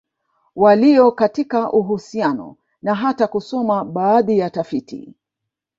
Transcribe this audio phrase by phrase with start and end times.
[0.55, 5.13] Walio katika uhusiano na hata kusoma baadhi ya tafiti